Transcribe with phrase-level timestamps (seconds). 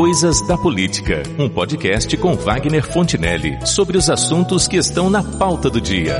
[0.00, 5.68] Coisas da Política, um podcast com Wagner Fontinelli sobre os assuntos que estão na pauta
[5.68, 6.16] do dia.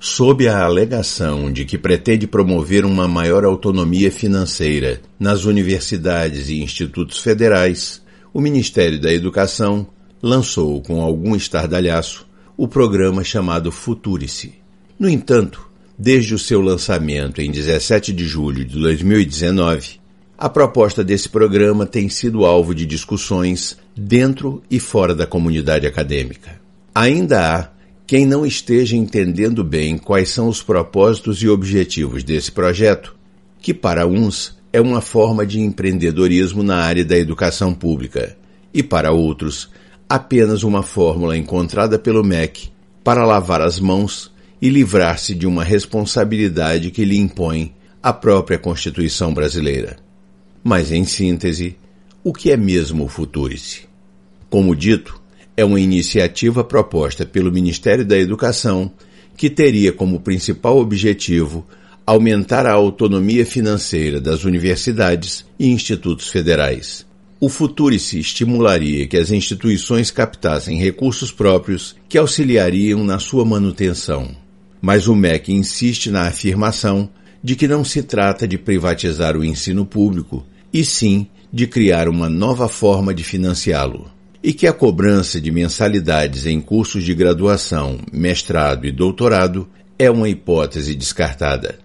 [0.00, 7.20] Sob a alegação de que pretende promover uma maior autonomia financeira nas universidades e institutos
[7.20, 8.02] federais,
[8.34, 9.86] o Ministério da Educação
[10.20, 12.26] lançou com algum estardalhaço
[12.56, 14.54] o programa chamado Futurice.
[14.98, 20.01] No entanto, desde o seu lançamento em 17 de julho de 2019,
[20.42, 26.60] a proposta desse programa tem sido alvo de discussões dentro e fora da comunidade acadêmica.
[26.92, 27.68] Ainda há
[28.04, 33.14] quem não esteja entendendo bem quais são os propósitos e objetivos desse projeto,
[33.60, 38.36] que para uns é uma forma de empreendedorismo na área da educação pública
[38.74, 39.70] e para outros
[40.08, 42.68] apenas uma fórmula encontrada pelo MEC
[43.04, 49.32] para lavar as mãos e livrar-se de uma responsabilidade que lhe impõe a própria Constituição
[49.32, 50.01] brasileira.
[50.62, 51.76] Mas, em síntese,
[52.22, 53.82] o que é mesmo o Futurice?
[54.48, 55.20] Como dito,
[55.56, 58.92] é uma iniciativa proposta pelo Ministério da Educação
[59.36, 61.66] que teria como principal objetivo
[62.06, 67.06] aumentar a autonomia financeira das universidades e institutos federais.
[67.40, 74.30] O Futurice estimularia que as instituições captassem recursos próprios que auxiliariam na sua manutenção.
[74.80, 77.08] Mas o MEC insiste na afirmação
[77.42, 82.28] de que não se trata de privatizar o ensino público, e sim de criar uma
[82.28, 84.10] nova forma de financiá-lo.
[84.42, 90.28] E que a cobrança de mensalidades em cursos de graduação, mestrado e doutorado é uma
[90.28, 91.78] hipótese descartada.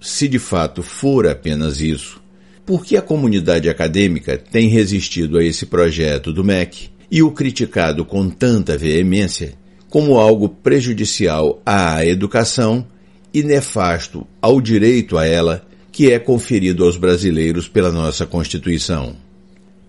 [0.00, 2.20] Se de fato for apenas isso,
[2.64, 8.04] por que a comunidade acadêmica tem resistido a esse projeto do MEC e o criticado
[8.04, 9.54] com tanta veemência
[9.88, 12.86] como algo prejudicial à educação
[13.34, 19.16] e nefasto ao direito a ela que é conferido aos brasileiros pela nossa Constituição.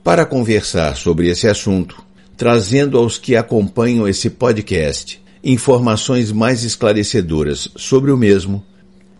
[0.03, 2.03] Para conversar sobre esse assunto,
[2.35, 8.63] trazendo aos que acompanham esse podcast informações mais esclarecedoras sobre o mesmo,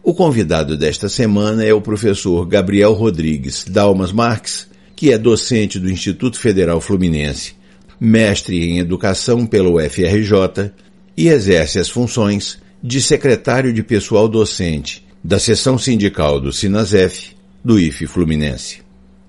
[0.04, 5.90] o convidado desta semana é o professor Gabriel Rodrigues Dalmas Marques, que é docente do
[5.90, 7.54] Instituto Federal Fluminense,
[8.00, 10.72] mestre em Educação pelo UFRJ
[11.16, 17.80] e exerce as funções de secretário de pessoal docente da seção sindical do Sinasef, do
[17.80, 18.82] IFE Fluminense.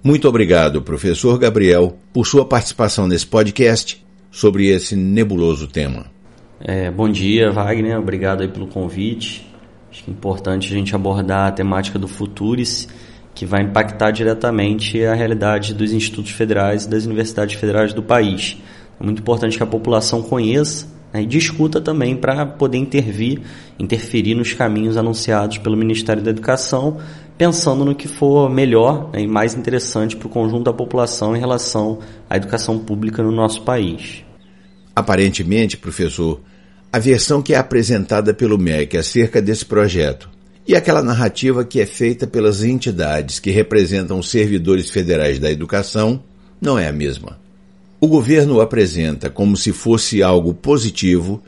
[0.02, 6.06] Muito obrigado, professor Gabriel, por sua participação nesse podcast sobre esse nebuloso tema.
[6.58, 7.98] É, bom dia, Wagner.
[7.98, 9.46] Obrigado pelo convite.
[9.90, 12.88] Acho que é importante a gente abordar a temática do Futuris,
[13.34, 18.56] que vai impactar diretamente a realidade dos institutos federais e das universidades federais do país.
[18.98, 23.40] É muito importante que a população conheça né, e discuta também para poder intervir,
[23.78, 26.98] interferir nos caminhos anunciados pelo Ministério da Educação,
[27.36, 31.40] pensando no que for melhor né, e mais interessante para o conjunto da população em
[31.40, 34.24] relação à educação pública no nosso país.
[34.94, 36.40] Aparentemente, professor,
[36.92, 40.28] a versão que é apresentada pelo MEC acerca desse projeto
[40.66, 46.22] e aquela narrativa que é feita pelas entidades que representam os servidores federais da educação
[46.60, 47.40] não é a mesma.
[48.04, 51.40] O governo apresenta como se fosse algo positivo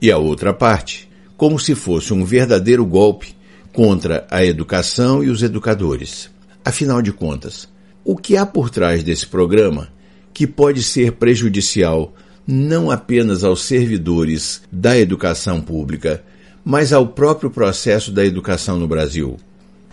[0.00, 3.36] e a outra parte como se fosse um verdadeiro golpe
[3.74, 6.30] contra a educação e os educadores.
[6.64, 7.68] Afinal de contas,
[8.02, 9.88] o que há por trás desse programa
[10.32, 12.14] que pode ser prejudicial
[12.46, 16.24] não apenas aos servidores da educação pública,
[16.64, 19.36] mas ao próprio processo da educação no Brasil?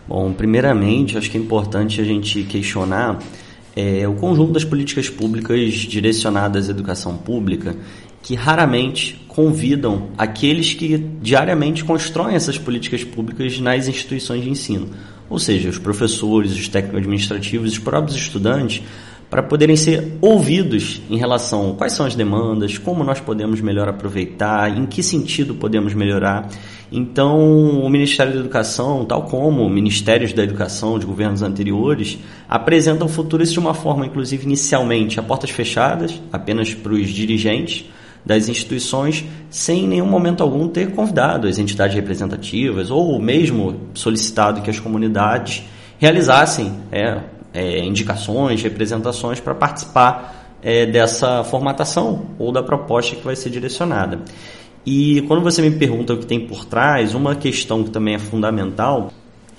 [0.08, 3.20] Bom, primeiramente, acho que é importante a gente questionar
[3.75, 7.75] é, o conjunto das políticas públicas direcionadas à educação pública
[8.22, 14.90] que raramente convidam aqueles que diariamente constroem essas políticas públicas nas instituições de ensino,
[15.30, 18.81] ou seja, os professores, os técnicos administrativos, os próprios estudantes,
[19.30, 23.90] para poderem ser ouvidos em relação a quais são as demandas, como nós podemos melhor
[23.90, 26.50] aproveitar, em que sentido podemos melhorar.
[26.97, 32.17] Então, o Ministério da Educação, tal como ministérios da educação de governos anteriores,
[32.47, 37.84] apresentam futuros de uma forma, inclusive inicialmente, a portas fechadas, apenas para os dirigentes
[38.25, 44.61] das instituições, sem em nenhum momento algum ter convidado as entidades representativas ou mesmo solicitado
[44.61, 45.64] que as comunidades
[45.99, 47.20] realizassem é,
[47.53, 54.22] é, indicações, representações para participar é, dessa formatação ou da proposta que vai ser direcionada.
[54.85, 58.20] E quando você me pergunta o que tem por trás, uma questão que também é
[58.20, 59.11] fundamental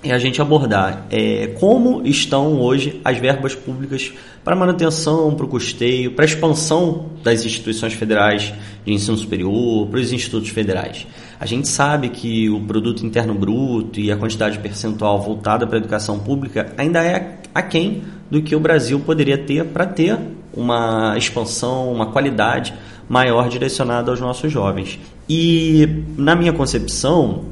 [0.03, 4.13] é a gente abordar é, como estão hoje as verbas públicas
[4.45, 9.99] para manutenção, para o custeio, para a expansão das instituições federais de ensino superior, para
[9.99, 11.07] os institutos federais.
[11.39, 15.81] A gente sabe que o produto interno bruto e a quantidade percentual voltada para a
[15.81, 20.19] educação pública ainda é aquém do que o Brasil poderia ter para ter
[20.55, 22.75] uma expansão, uma qualidade
[23.09, 24.99] maior direcionada aos nossos jovens.
[25.29, 27.45] E na minha concepção,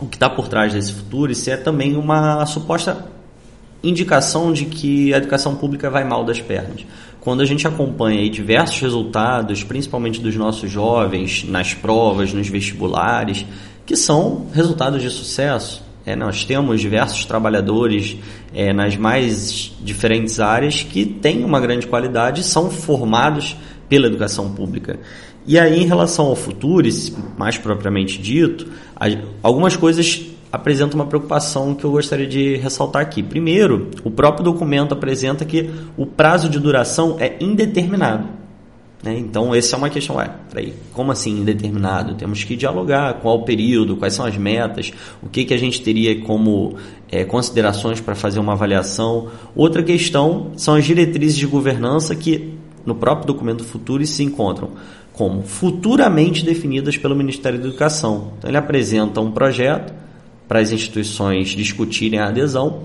[0.00, 3.06] o que está por trás desse futuro isso é também uma suposta
[3.82, 6.84] indicação de que a educação pública vai mal das pernas.
[7.20, 13.44] Quando a gente acompanha diversos resultados, principalmente dos nossos jovens, nas provas, nos vestibulares,
[13.84, 15.82] que são resultados de sucesso.
[16.04, 18.16] É, nós temos diversos trabalhadores
[18.54, 23.56] é, nas mais diferentes áreas que têm uma grande qualidade e são formados
[23.88, 24.98] pela educação pública.
[25.46, 26.86] E aí, em relação ao futuro,
[27.38, 28.66] mais propriamente dito,
[29.42, 33.22] algumas coisas apresentam uma preocupação que eu gostaria de ressaltar aqui.
[33.22, 38.38] Primeiro, o próprio documento apresenta que o prazo de duração é indeterminado.
[39.02, 39.16] Né?
[39.18, 40.16] Então, essa é uma questão.
[40.16, 42.14] Ué, peraí, como assim indeterminado?
[42.14, 44.92] Temos que dialogar qual o período, quais são as metas,
[45.22, 46.76] o que, que a gente teria como
[47.10, 49.28] é, considerações para fazer uma avaliação.
[49.54, 52.54] Outra questão são as diretrizes de governança que
[52.84, 54.70] no próprio documento futuro se encontram
[55.12, 58.34] como futuramente definidas pelo Ministério da Educação.
[58.38, 59.92] Então, ele apresenta um projeto
[60.48, 62.82] para as instituições discutirem a adesão,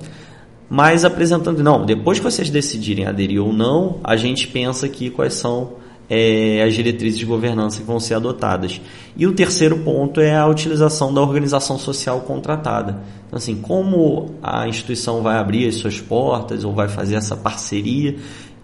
[0.69, 5.35] mas apresentando, não, depois que vocês decidirem aderir ou não, a gente pensa aqui quais
[5.35, 5.73] são
[6.09, 8.81] é, as diretrizes de governança que vão ser adotadas.
[9.15, 13.01] E o terceiro ponto é a utilização da organização social contratada.
[13.27, 18.15] Então, assim, como a instituição vai abrir as suas portas ou vai fazer essa parceria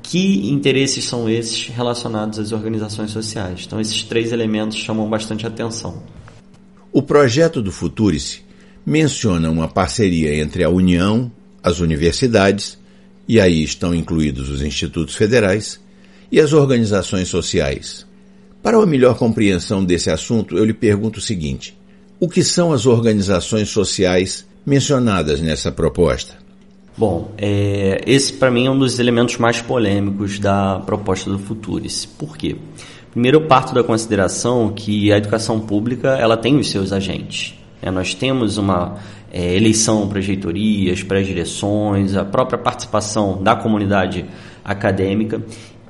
[0.01, 3.63] que interesses são esses relacionados às organizações sociais?
[3.65, 6.01] Então, esses três elementos chamam bastante atenção.
[6.91, 8.48] O projeto do Futurice
[8.85, 11.31] menciona uma parceria entre a União,
[11.63, 12.77] as universidades,
[13.27, 15.79] e aí estão incluídos os institutos federais,
[16.31, 18.05] e as organizações sociais.
[18.61, 21.77] Para uma melhor compreensão desse assunto, eu lhe pergunto o seguinte:
[22.19, 26.37] o que são as organizações sociais mencionadas nessa proposta?
[26.97, 32.05] Bom, é, esse para mim é um dos elementos mais polêmicos da proposta do Futuris.
[32.05, 32.57] Por quê?
[33.11, 37.58] Primeiro, eu parto da consideração que a educação pública ela tem os seus agentes.
[37.81, 38.97] É, nós temos uma
[39.31, 44.25] é, eleição para reitorias, para direções, a própria participação da comunidade
[44.63, 45.41] acadêmica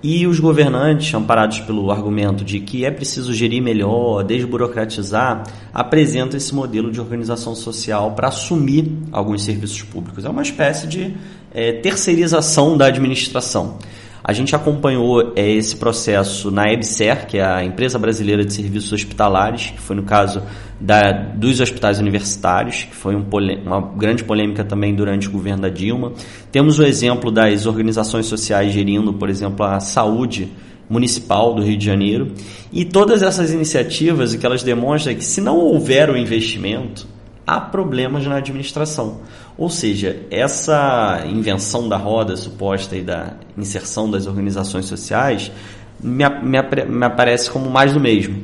[0.02, 5.44] e os governantes, amparados pelo argumento de que é preciso gerir melhor, desburocratizar,
[5.74, 10.24] apresentam esse modelo de organização social para assumir alguns serviços públicos.
[10.24, 11.14] É uma espécie de
[11.54, 13.78] é, terceirização da administração.
[14.24, 18.92] A gente acompanhou é, esse processo na EBSER, que é a Empresa Brasileira de Serviços
[18.92, 20.44] Hospitalares, que foi no caso
[20.80, 23.26] da, dos hospitais universitários, que foi um
[23.66, 26.14] uma grande polêmica também durante o governo da Dilma.
[26.52, 30.52] Temos o exemplo das organizações sociais gerindo, por exemplo, a saúde
[30.90, 32.34] municipal do Rio de Janeiro.
[32.74, 37.08] E todas essas iniciativas, o que elas demonstram é que se não houver o investimento,
[37.46, 39.22] há problemas na administração.
[39.60, 45.52] Ou seja, essa invenção da roda suposta e da inserção das organizações sociais
[46.00, 48.42] me, me, me aparece como mais do mesmo.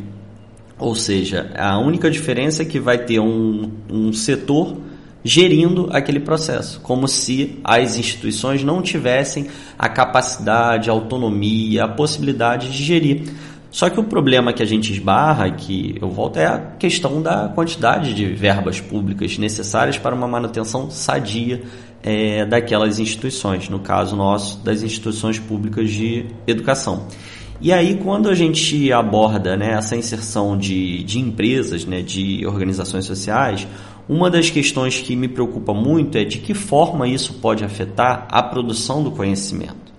[0.77, 4.75] Ou seja, a única diferença é que vai ter um, um setor
[5.23, 9.47] gerindo aquele processo, como se as instituições não tivessem
[9.79, 13.31] a capacidade, a autonomia, a possibilidade de gerir.
[13.75, 17.49] Só que o problema que a gente esbarra, que eu volto, é a questão da
[17.49, 21.61] quantidade de verbas públicas necessárias para uma manutenção sadia
[22.01, 27.07] é, daquelas instituições, no caso nosso, das instituições públicas de educação.
[27.59, 33.03] E aí, quando a gente aborda né, essa inserção de, de empresas, né, de organizações
[33.03, 33.67] sociais,
[34.07, 38.41] uma das questões que me preocupa muito é de que forma isso pode afetar a
[38.41, 39.93] produção do conhecimento.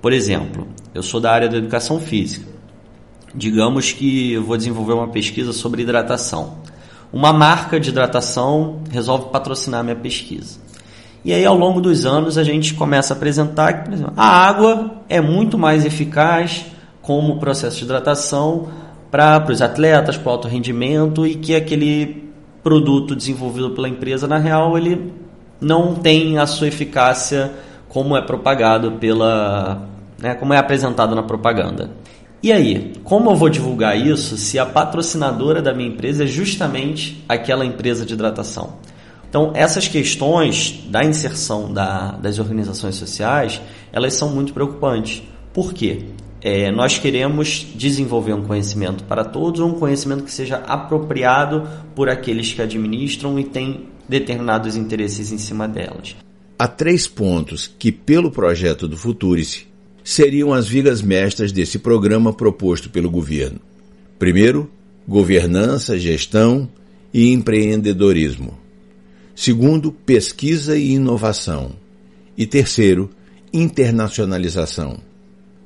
[0.00, 2.56] Por exemplo, eu sou da área da educação física.
[3.34, 6.58] Digamos que eu vou desenvolver uma pesquisa sobre hidratação.
[7.12, 10.58] Uma marca de hidratação resolve patrocinar minha pesquisa.
[11.24, 15.02] E aí, ao longo dos anos, a gente começa a apresentar que, exemplo, a água
[15.08, 16.66] é muito mais eficaz
[17.02, 18.68] como processo de hidratação
[19.10, 22.30] para os atletas, para o alto rendimento e que aquele
[22.62, 25.12] produto desenvolvido pela empresa, na real, ele
[25.60, 27.52] não tem a sua eficácia
[27.88, 31.90] como é propagado pela, né, como é apresentado na propaganda.
[32.40, 37.24] E aí, como eu vou divulgar isso se a patrocinadora da minha empresa é justamente
[37.28, 38.74] aquela empresa de hidratação?
[39.28, 43.60] Então, essas questões da inserção da, das organizações sociais,
[43.92, 45.22] elas são muito preocupantes.
[45.52, 46.04] Por quê?
[46.40, 52.52] É, nós queremos desenvolver um conhecimento para todos, um conhecimento que seja apropriado por aqueles
[52.52, 56.16] que administram e têm determinados interesses em cima delas.
[56.56, 59.67] Há três pontos que, pelo projeto do Futurice,
[60.08, 63.60] seriam as vigas mestras desse programa proposto pelo governo.
[64.18, 64.70] Primeiro,
[65.06, 66.66] governança, gestão
[67.12, 68.58] e empreendedorismo.
[69.36, 71.72] Segundo, pesquisa e inovação.
[72.38, 73.10] E terceiro,
[73.52, 74.98] internacionalização.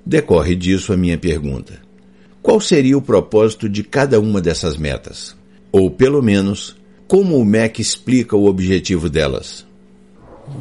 [0.05, 1.81] Decorre disso a minha pergunta:
[2.43, 5.37] qual seria o propósito de cada uma dessas metas?
[5.71, 6.75] Ou, pelo menos,
[7.07, 9.65] como o MEC explica o objetivo delas?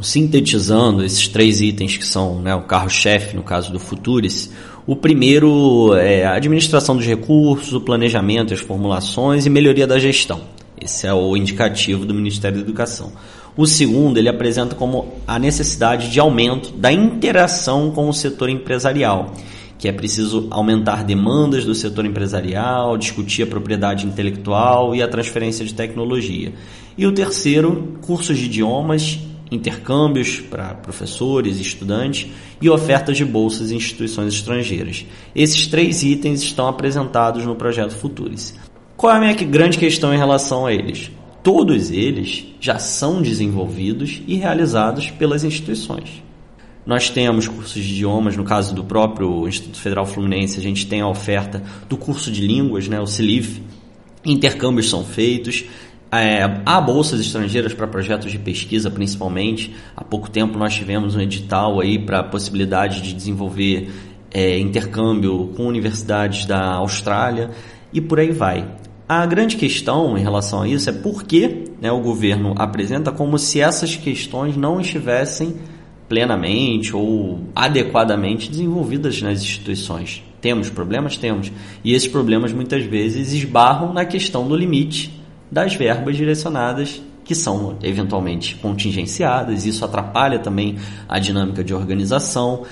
[0.01, 4.51] Sintetizando esses três itens que são né, o carro-chefe no caso do Futuris,
[4.85, 10.41] o primeiro é a administração dos recursos, o planejamento, as formulações e melhoria da gestão.
[10.79, 13.11] Esse é o indicativo do Ministério da Educação.
[13.55, 19.33] O segundo, ele apresenta como a necessidade de aumento da interação com o setor empresarial,
[19.77, 25.65] que é preciso aumentar demandas do setor empresarial, discutir a propriedade intelectual e a transferência
[25.65, 26.53] de tecnologia.
[26.97, 29.19] E o terceiro, cursos de idiomas,
[29.51, 32.31] intercâmbios para professores e estudantes
[32.61, 35.05] e ofertas de bolsas em instituições estrangeiras.
[35.35, 38.55] Esses três itens estão apresentados no projeto Futuris.
[38.95, 41.11] Qual é a minha grande questão em relação a eles?
[41.43, 46.23] Todos eles já são desenvolvidos e realizados pelas instituições.
[46.85, 51.01] Nós temos cursos de idiomas, no caso do próprio Instituto Federal Fluminense, a gente tem
[51.01, 53.61] a oferta do curso de línguas, né, o CILIF.
[54.23, 55.65] Intercâmbios são feitos,
[56.13, 59.73] é, há bolsas estrangeiras para projetos de pesquisa, principalmente.
[59.95, 63.89] Há pouco tempo nós tivemos um edital aí para a possibilidade de desenvolver
[64.29, 67.51] é, intercâmbio com universidades da Austrália
[67.93, 68.67] e por aí vai.
[69.07, 73.37] A grande questão em relação a isso é por que né, o governo apresenta como
[73.37, 75.55] se essas questões não estivessem
[76.09, 80.23] plenamente ou adequadamente desenvolvidas nas instituições.
[80.41, 81.17] Temos problemas?
[81.17, 81.51] Temos.
[81.83, 85.20] E esses problemas muitas vezes esbarram na questão do limite
[85.51, 90.77] das verbas direcionadas que são eventualmente contingenciadas, isso atrapalha também
[91.07, 92.63] a dinâmica de organização.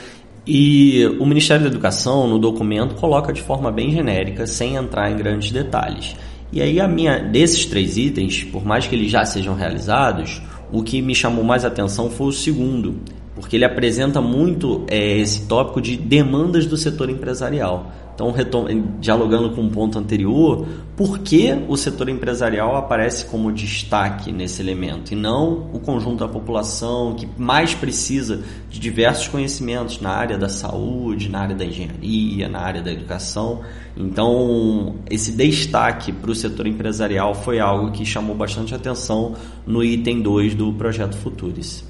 [0.47, 5.17] E o Ministério da Educação, no documento, coloca de forma bem genérica, sem entrar em
[5.17, 6.15] grandes detalhes.
[6.51, 10.81] E aí a minha desses três itens, por mais que eles já sejam realizados, o
[10.81, 12.95] que me chamou mais atenção foi o segundo,
[13.35, 17.91] porque ele apresenta muito é, esse tópico de demandas do setor empresarial.
[18.37, 18.65] Então,
[18.99, 24.61] dialogando com o um ponto anterior, por que o setor empresarial aparece como destaque nesse
[24.61, 30.37] elemento e não o conjunto da população que mais precisa de diversos conhecimentos na área
[30.37, 33.61] da saúde, na área da engenharia, na área da educação?
[33.95, 39.35] Então, esse destaque para o setor empresarial foi algo que chamou bastante atenção
[39.65, 41.85] no item 2 do projeto Futuris.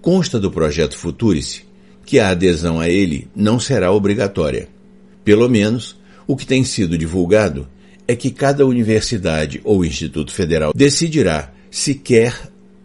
[0.00, 1.64] Consta do projeto Futurice
[2.04, 4.68] que a adesão a ele não será obrigatória
[5.26, 7.66] pelo menos, o que tem sido divulgado
[8.06, 12.32] é que cada universidade ou instituto federal decidirá se quer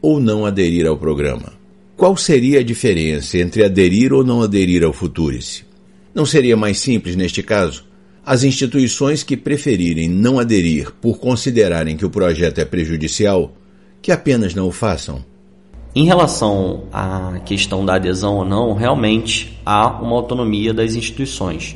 [0.02, 1.54] ou não aderir ao programa.
[1.96, 5.66] Qual seria a diferença entre aderir ou não aderir ao Futurice?
[6.16, 7.86] Não seria mais simples, neste caso,
[8.26, 13.54] as instituições que preferirem não aderir por considerarem que o projeto é prejudicial,
[14.02, 15.24] que apenas não o façam?
[15.94, 21.76] Em relação à questão da adesão ou não, realmente há uma autonomia das instituições.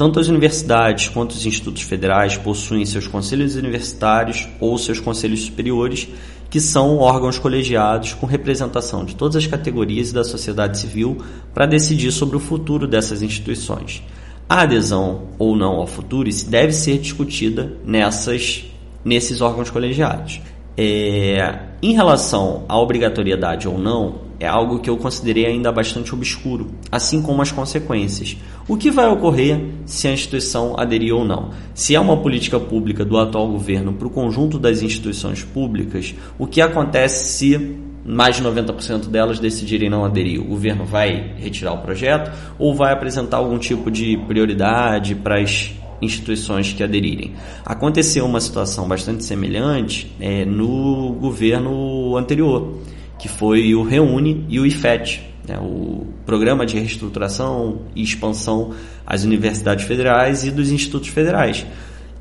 [0.00, 6.08] Tanto as universidades quanto os institutos federais possuem seus conselhos universitários ou seus conselhos superiores,
[6.48, 11.18] que são órgãos colegiados com representação de todas as categorias da sociedade civil
[11.52, 14.02] para decidir sobre o futuro dessas instituições.
[14.48, 18.64] A adesão ou não ao futuro deve ser discutida nessas,
[19.04, 20.40] nesses órgãos colegiados.
[20.78, 26.68] É, em relação à obrigatoriedade ou não, é algo que eu considerei ainda bastante obscuro,
[26.90, 28.38] assim como as consequências.
[28.66, 31.50] O que vai ocorrer se a instituição aderir ou não?
[31.74, 36.46] Se é uma política pública do atual governo para o conjunto das instituições públicas, o
[36.46, 40.40] que acontece se mais de 90% delas decidirem não aderir?
[40.40, 45.72] O governo vai retirar o projeto ou vai apresentar algum tipo de prioridade para as
[46.00, 47.34] instituições que aderirem.
[47.62, 52.80] Aconteceu uma situação bastante semelhante é, no governo anterior
[53.20, 58.72] que foi o Reúne e o IFET, né, o Programa de Reestruturação e Expansão
[59.06, 61.66] às Universidades Federais e dos Institutos Federais.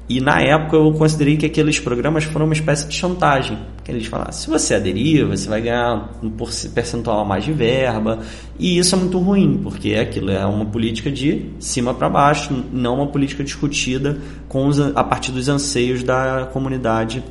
[0.09, 3.59] E na época eu considerei que aqueles programas foram uma espécie de chantagem.
[3.83, 6.31] Que eles falaram, se você aderir, você vai ganhar um
[6.73, 8.17] percentual a mais de verba.
[8.57, 12.95] E isso é muito ruim, porque aquilo é uma política de cima para baixo, não
[12.95, 17.23] uma política discutida com os, a partir dos anseios da comunidade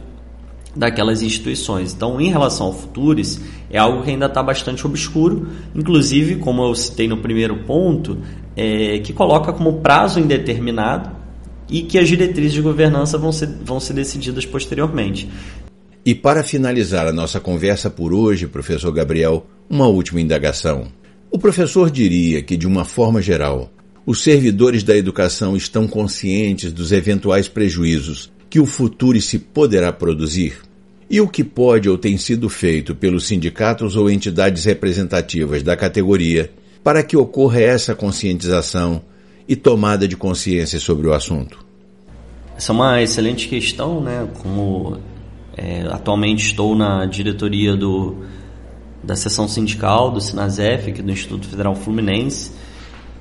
[0.79, 1.93] daquelas instituições.
[1.93, 6.75] Então, em relação ao Futuris, é algo que ainda está bastante obscuro, inclusive, como eu
[6.75, 8.19] citei no primeiro ponto,
[8.57, 11.11] é, que coloca como prazo indeterminado
[11.69, 15.29] e que as diretrizes de governança vão ser, vão ser decididas posteriormente.
[16.07, 20.87] E para finalizar a nossa conversa por hoje, professor Gabriel, uma última indagação.
[21.31, 23.71] O professor diria que, de uma forma geral,
[24.07, 30.68] os servidores da educação estão conscientes dos eventuais prejuízos que o futuro se poderá produzir?
[31.11, 36.51] E o que pode ou tem sido feito pelos sindicatos ou entidades representativas da categoria
[36.85, 39.01] para que ocorra essa conscientização
[39.49, 41.65] e tomada de consciência sobre o assunto?
[42.57, 44.29] Essa é uma excelente questão, né?
[44.43, 44.99] Como
[45.57, 48.17] é, atualmente estou na diretoria do,
[49.03, 52.53] da seção sindical do Sinasef, aqui do Instituto Federal Fluminense,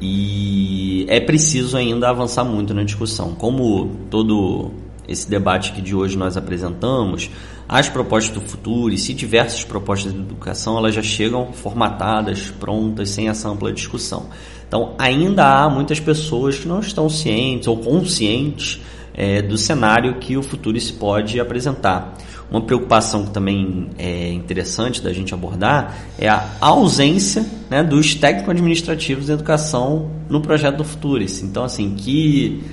[0.02, 3.34] e é preciso ainda avançar muito na discussão.
[3.34, 4.72] Como todo
[5.08, 7.30] esse debate que de hoje nós apresentamos,
[7.68, 13.10] as propostas do futuro e se diversas propostas de educação elas já chegam formatadas, prontas,
[13.10, 14.28] sem essa ampla discussão.
[14.68, 18.82] Então, ainda há muitas pessoas que não estão cientes ou conscientes
[19.14, 22.16] é, do cenário que o futuro se pode apresentar.
[22.50, 29.28] Uma preocupação que também é interessante da gente abordar é a ausência né, dos técnico-administrativos
[29.28, 31.42] da educação no projeto do Futuris.
[31.42, 32.64] Então, assim, que,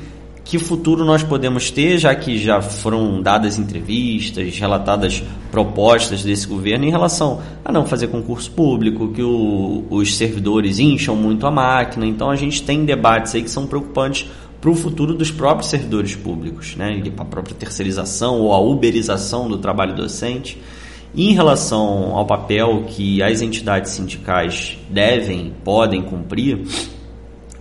[0.45, 6.85] que futuro nós podemos ter, já que já foram dadas entrevistas, relatadas propostas desse governo
[6.85, 12.07] em relação a não fazer concurso público, que o, os servidores incham muito a máquina.
[12.07, 14.29] Então, a gente tem debates aí que são preocupantes
[14.61, 17.03] para o futuro dos próprios servidores públicos, né?
[17.15, 20.61] para a própria terceirização ou a uberização do trabalho docente.
[21.15, 26.67] E em relação ao papel que as entidades sindicais devem, podem cumprir,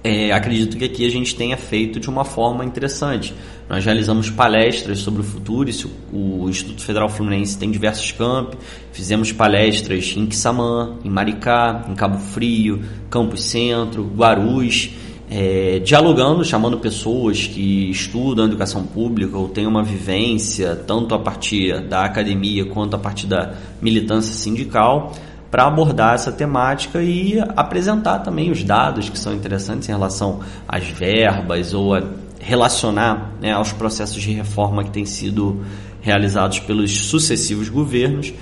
[0.04, 3.34] é, acredito que aqui a gente tenha feito de uma forma interessante.
[3.70, 8.58] Nós realizamos palestras sobre o futuro, isso, o Instituto Federal Fluminense tem diversos campi,
[8.92, 14.90] fizemos palestras em Quissamã, em Maricá, em Cabo Frio, Campos Centro, Guarus,
[15.32, 21.82] é, dialogando, chamando pessoas que estudam educação pública ou têm uma vivência, tanto a partir
[21.82, 25.14] da academia quanto a partir da militância sindical,
[25.54, 30.84] para abordar essa temática e apresentar também os dados que são interessantes em relação às
[30.84, 32.02] verbas ou a
[32.40, 35.64] relacionar né, aos processos de reforma que têm sido
[36.02, 38.34] realizados pelos sucessivos governos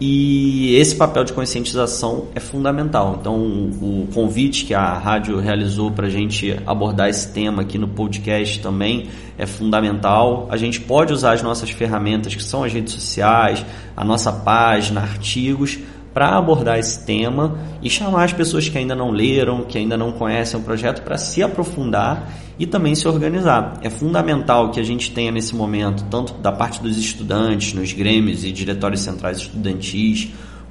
[0.00, 3.18] e esse papel de conscientização é fundamental.
[3.20, 7.86] Então, o convite que a rádio realizou para a gente abordar esse tema aqui no
[7.86, 10.48] podcast também é fundamental.
[10.50, 15.02] A gente pode usar as nossas ferramentas, que são as redes sociais, a nossa página,
[15.02, 15.78] artigos,
[16.12, 20.12] para abordar esse tema e chamar as pessoas que ainda não leram, que ainda não
[20.12, 23.78] conhecem o projeto, para se aprofundar e também se organizar.
[23.82, 28.44] É fundamental que a gente tenha nesse momento, tanto da parte dos estudantes, nos grêmios
[28.44, 30.30] e diretórios centrais estudantis,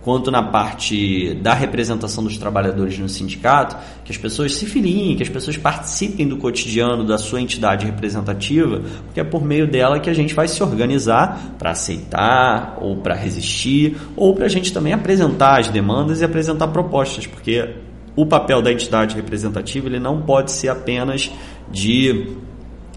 [0.09, 5.21] quanto na parte da representação dos trabalhadores no sindicato, que as pessoas se filiem, que
[5.21, 10.09] as pessoas participem do cotidiano da sua entidade representativa, porque é por meio dela que
[10.09, 14.93] a gente vai se organizar para aceitar ou para resistir, ou para a gente também
[14.93, 17.69] apresentar as demandas e apresentar propostas, porque
[18.15, 21.29] o papel da entidade representativa ele não pode ser apenas
[21.71, 22.35] de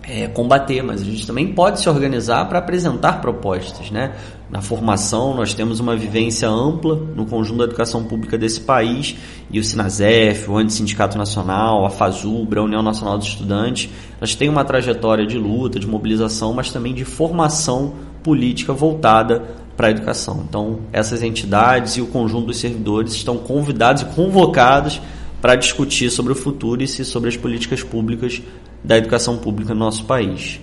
[0.02, 3.90] é, combater, mas a gente também pode se organizar para apresentar propostas.
[3.90, 4.14] Né?
[4.52, 9.16] Na formação, nós temos uma vivência ampla no conjunto da educação pública desse país,
[9.50, 13.88] e o Sinasef, o Antissindicato Nacional, a FASUBRA, a União Nacional dos Estudantes,
[14.18, 19.42] elas têm uma trajetória de luta, de mobilização, mas também de formação política voltada
[19.74, 20.44] para a educação.
[20.46, 25.00] Então, essas entidades e o conjunto dos servidores estão convidados e convocados
[25.40, 28.42] para discutir sobre o futuro e sobre as políticas públicas
[28.84, 30.60] da educação pública no nosso país.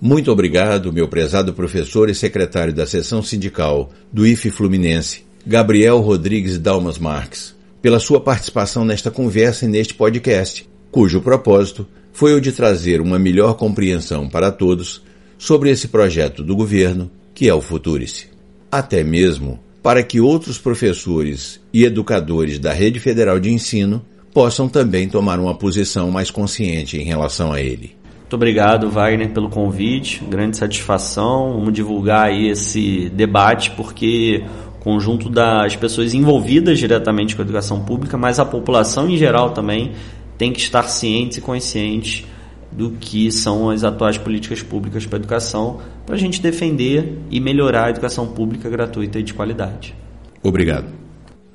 [0.00, 6.58] Muito obrigado, meu prezado professor e secretário da seção sindical do IFE Fluminense, Gabriel Rodrigues
[6.58, 12.50] Dalmas Marques, pela sua participação nesta conversa e neste podcast, cujo propósito foi o de
[12.50, 15.02] trazer uma melhor compreensão para todos
[15.36, 18.28] sobre esse projeto do governo que é o Futurice.
[18.72, 25.10] Até mesmo para que outros professores e educadores da Rede Federal de Ensino possam também
[25.10, 27.99] tomar uma posição mais consciente em relação a ele.
[28.30, 30.22] Muito obrigado, Wagner, pelo convite.
[30.24, 31.54] Grande satisfação.
[31.54, 34.44] Vamos divulgar aí esse debate, porque
[34.76, 39.50] o conjunto das pessoas envolvidas diretamente com a educação pública, mas a população em geral
[39.50, 39.94] também
[40.38, 42.24] tem que estar ciente e consciente
[42.70, 47.40] do que são as atuais políticas públicas para a educação, para a gente defender e
[47.40, 49.92] melhorar a educação pública gratuita e de qualidade.
[50.40, 50.86] Obrigado.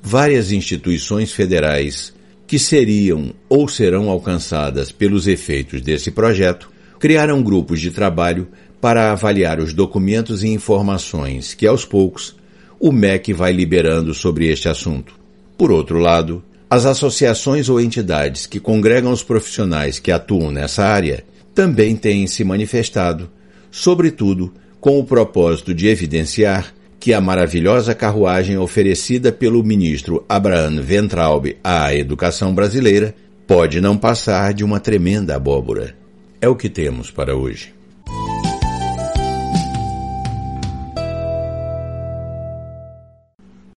[0.02, 2.14] Várias instituições federais
[2.46, 8.48] que seriam ou serão alcançadas pelos efeitos desse projeto, criaram grupos de trabalho
[8.80, 12.36] para avaliar os documentos e informações que, aos poucos,
[12.78, 15.14] o MEC vai liberando sobre este assunto.
[15.58, 21.24] Por outro lado, as associações ou entidades que congregam os profissionais que atuam nessa área
[21.54, 23.30] também têm se manifestado,
[23.70, 26.74] sobretudo com o propósito de evidenciar
[27.06, 33.14] que a maravilhosa carruagem oferecida pelo ministro Abraham Ventraub à educação brasileira
[33.46, 35.94] pode não passar de uma tremenda abóbora.
[36.40, 37.75] É o que temos para hoje.